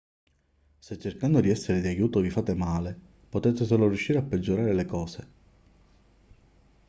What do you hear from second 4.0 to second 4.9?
a peggiorare le